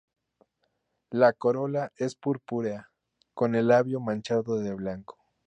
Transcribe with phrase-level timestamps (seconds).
[1.11, 2.89] La corola es purpúrea,
[3.35, 5.15] con el labio manchado de blanco.